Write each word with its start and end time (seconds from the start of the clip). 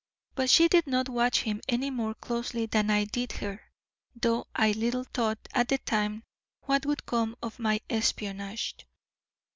But 0.33 0.49
she 0.49 0.67
did 0.67 0.87
not 0.87 1.09
watch 1.09 1.43
him 1.43 1.61
any 1.69 1.91
more 1.91 2.15
closely 2.15 2.65
than 2.65 2.89
I 2.89 3.03
did 3.05 3.33
her, 3.33 3.61
though 4.15 4.47
I 4.55 4.71
little 4.71 5.03
thought 5.03 5.37
at 5.53 5.67
the 5.69 5.77
time 5.77 6.23
what 6.61 6.87
would 6.87 7.05
come 7.05 7.35
of 7.43 7.59
my 7.59 7.81
espionage. 7.87 8.87